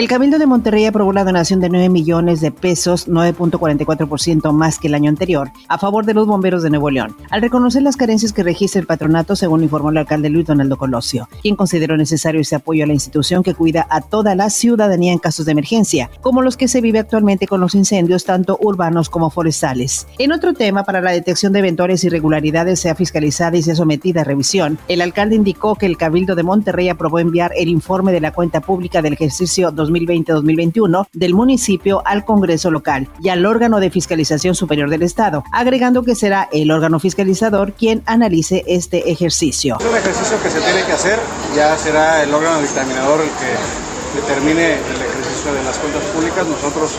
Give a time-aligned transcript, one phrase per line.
[0.00, 4.88] El Cabildo de Monterrey aprobó la donación de 9 millones de pesos, 9.44% más que
[4.88, 8.32] el año anterior, a favor de los bomberos de Nuevo León, al reconocer las carencias
[8.32, 12.56] que registra el patronato, según informó el alcalde Luis Donaldo Colosio, quien consideró necesario ese
[12.56, 16.40] apoyo a la institución que cuida a toda la ciudadanía en casos de emergencia, como
[16.40, 20.06] los que se vive actualmente con los incendios, tanto urbanos como forestales.
[20.18, 24.24] En otro tema, para la detección de eventuales irregularidades sea fiscalizada y sea sometida a
[24.24, 28.32] revisión, el alcalde indicó que el Cabildo de Monterrey aprobó enviar el informe de la
[28.32, 34.54] cuenta pública del ejercicio 2020-2021 del municipio al Congreso local y al órgano de fiscalización
[34.54, 39.76] superior del Estado, agregando que será el órgano fiscalizador quien analice este ejercicio.
[39.80, 41.18] Es un ejercicio que se tiene que hacer,
[41.56, 46.46] ya será el órgano dictaminador el que determine el ejercicio de las cuentas públicas.
[46.46, 46.90] Nosotros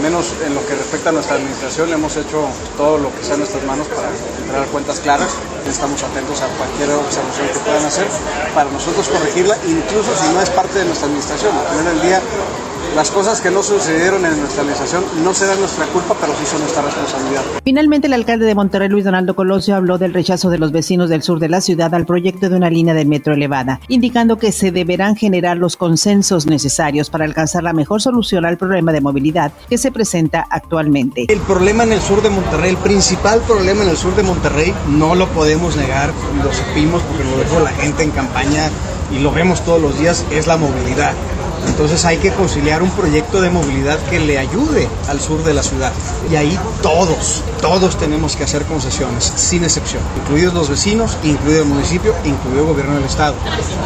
[0.00, 3.40] menos en lo que respecta a nuestra administración, hemos hecho todo lo que sea en
[3.40, 5.30] nuestras manos para entregar cuentas claras.
[5.68, 8.06] Estamos atentos a cualquier observación que puedan hacer
[8.54, 11.52] para nosotros corregirla, incluso si no es parte de nuestra administración.
[11.54, 12.20] Al final del día
[12.94, 16.60] las cosas que no sucedieron en nuestra organización no serán nuestra culpa, pero sí son
[16.60, 17.42] nuestra responsabilidad.
[17.64, 21.22] Finalmente, el alcalde de Monterrey, Luis Donaldo Colosio, habló del rechazo de los vecinos del
[21.22, 24.72] sur de la ciudad al proyecto de una línea de metro elevada, indicando que se
[24.72, 29.78] deberán generar los consensos necesarios para alcanzar la mejor solución al problema de movilidad que
[29.78, 31.26] se presenta actualmente.
[31.28, 34.74] El problema en el sur de Monterrey, el principal problema en el sur de Monterrey,
[34.88, 38.68] no lo podemos negar, lo supimos porque lo dijo la gente en campaña
[39.12, 41.14] y lo vemos todos los días, es la movilidad.
[41.66, 45.62] Entonces hay que conciliar un proyecto de movilidad que le ayude al sur de la
[45.62, 45.92] ciudad.
[46.30, 51.68] Y ahí todos, todos tenemos que hacer concesiones, sin excepción, incluidos los vecinos, incluido el
[51.68, 53.34] municipio, incluido el gobierno del estado,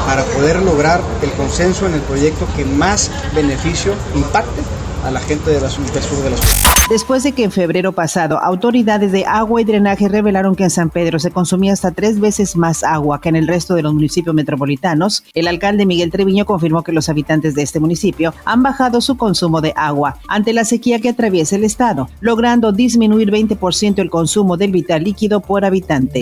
[0.06, 4.62] para poder lograr el consenso en el proyecto que más beneficio impacte
[5.04, 6.74] a la gente de la, sur de la ciudad.
[6.88, 10.90] Después de que en febrero pasado autoridades de agua y drenaje revelaron que en San
[10.90, 14.34] Pedro se consumía hasta tres veces más agua que en el resto de los municipios
[14.34, 19.16] metropolitanos, el alcalde Miguel Treviño confirmó que los habitantes de este municipio han bajado su
[19.16, 24.56] consumo de agua ante la sequía que atraviesa el estado, logrando disminuir 20% el consumo
[24.56, 26.20] del vital líquido por habitante.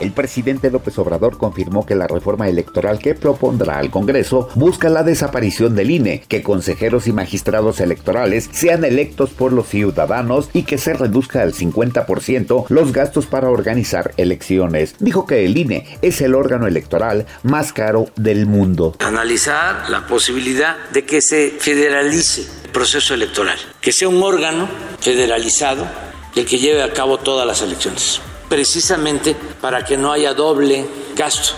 [0.00, 5.02] El presidente López Obrador confirmó que la reforma electoral que propondrá al Congreso busca la
[5.02, 10.78] desaparición del INE, que consejeros y magistrados electorales sean electos por los ciudadanos y que
[10.78, 14.94] se reduzca al 50% los gastos para organizar elecciones.
[14.98, 18.96] Dijo que el INE es el órgano electoral más caro del mundo.
[18.98, 24.68] Analizar la posibilidad de que se federalice el proceso electoral, que sea un órgano
[25.00, 25.86] federalizado
[26.34, 31.54] el que lleve a cabo todas las elecciones precisamente para que no haya doble gasto.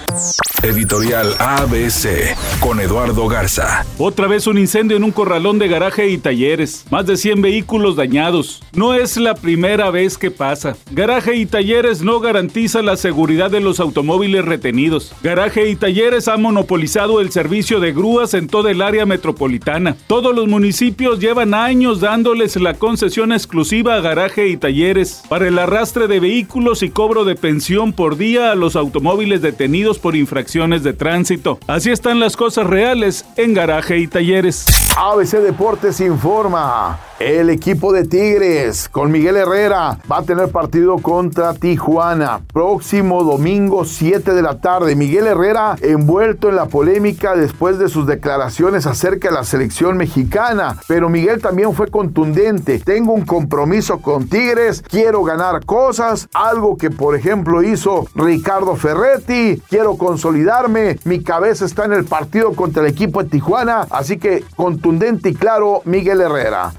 [0.63, 3.87] Editorial ABC con Eduardo Garza.
[3.97, 6.85] Otra vez un incendio en un corralón de garaje y talleres.
[6.91, 8.61] Más de 100 vehículos dañados.
[8.73, 10.77] No es la primera vez que pasa.
[10.91, 15.13] Garaje y talleres no garantiza la seguridad de los automóviles retenidos.
[15.23, 19.97] Garaje y talleres ha monopolizado el servicio de grúas en toda el área metropolitana.
[20.09, 25.59] Todos los municipios llevan años dándoles la concesión exclusiva a garaje y talleres para el
[25.59, 30.83] arrastre de vehículos y cobro de pensión por día a los automóviles detenidos por infracciones
[30.83, 31.59] de tránsito.
[31.67, 34.67] Así están las cosas reales en garaje y talleres.
[34.97, 36.99] ABC Deportes informa.
[37.19, 42.43] El equipo de Tigres con Miguel Herrera va a tener partido contra Tijuana.
[42.53, 44.95] Próximo domingo 7 de la tarde.
[44.95, 50.79] Miguel Herrera envuelto en la polémica después de sus declaraciones acerca de la selección mexicana.
[50.87, 52.79] Pero Miguel también fue contundente.
[52.79, 54.85] Tengo un compromiso con Tigres.
[54.89, 56.29] Quiero ganar cosas.
[56.33, 59.61] Algo que por ejemplo hizo Ricardo Ferretti.
[59.69, 61.01] Quiero consolidarme.
[61.05, 63.89] Mi cabeza está en el partido contra el equipo de Tijuana.
[63.91, 66.75] Así que contundente y claro Miguel Herrera.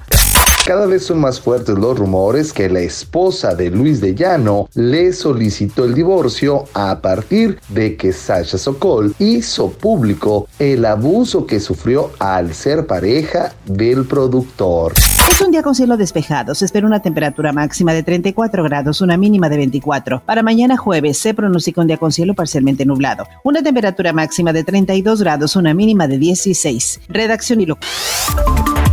[0.69, 5.13] Cada vez son más fuertes los rumores que la esposa de Luis de Llano le
[5.13, 12.11] solicitó el divorcio a partir de que Sasha Sokol hizo público el abuso que sufrió
[12.19, 14.93] al ser pareja del productor.
[15.27, 16.53] Es un día con cielo despejado.
[16.53, 20.21] Se espera una temperatura máxima de 34 grados, una mínima de 24.
[20.23, 23.25] Para mañana jueves se pronostica un día con cielo parcialmente nublado.
[23.43, 26.99] Una temperatura máxima de 32 grados, una mínima de 16.
[27.09, 27.79] Redacción y lo.